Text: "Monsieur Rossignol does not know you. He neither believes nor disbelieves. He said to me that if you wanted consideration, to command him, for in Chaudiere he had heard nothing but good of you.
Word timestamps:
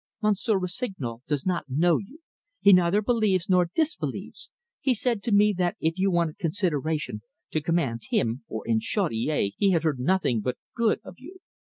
"Monsieur 0.23 0.57
Rossignol 0.57 1.21
does 1.27 1.45
not 1.45 1.69
know 1.69 1.99
you. 1.99 2.17
He 2.59 2.73
neither 2.73 3.03
believes 3.03 3.47
nor 3.47 3.69
disbelieves. 3.75 4.49
He 4.79 4.95
said 4.95 5.21
to 5.21 5.31
me 5.31 5.53
that 5.59 5.75
if 5.79 5.99
you 5.99 6.09
wanted 6.09 6.39
consideration, 6.39 7.21
to 7.51 7.61
command 7.61 8.05
him, 8.09 8.43
for 8.47 8.67
in 8.67 8.79
Chaudiere 8.79 9.51
he 9.57 9.69
had 9.73 9.83
heard 9.83 9.99
nothing 9.99 10.41
but 10.41 10.57
good 10.75 11.01
of 11.03 11.19
you. 11.19 11.37